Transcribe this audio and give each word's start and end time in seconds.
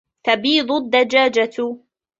تَبِيضُ 0.23 0.71
الدَّجاجَةٌ. 0.71 1.77